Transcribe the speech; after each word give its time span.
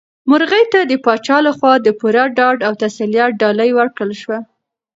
مرغۍ 0.29 0.63
ته 0.73 0.79
د 0.85 0.93
پاچا 1.05 1.37
لخوا 1.47 1.73
د 1.81 1.87
پوره 1.99 2.23
ډاډ 2.37 2.57
او 2.67 2.73
تسلیت 2.83 3.31
ډالۍ 3.41 3.69
ورکړل 3.73 4.11
شوه. 4.21 4.39